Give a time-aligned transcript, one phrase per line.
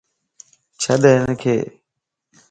[0.81, 1.43] ڇڏ ھنکِ